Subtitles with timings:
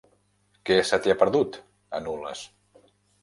[0.69, 1.59] Què se t'hi ha perdut,
[1.97, 2.45] a Nules?